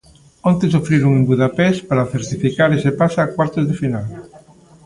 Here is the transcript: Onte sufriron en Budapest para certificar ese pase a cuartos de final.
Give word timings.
Onte 0.49 0.65
sufriron 0.73 1.11
en 1.15 1.27
Budapest 1.29 1.79
para 1.89 2.09
certificar 2.13 2.69
ese 2.71 2.91
pase 2.99 3.19
a 3.21 3.31
cuartos 3.35 3.65
de 3.69 3.75
final. 3.81 4.05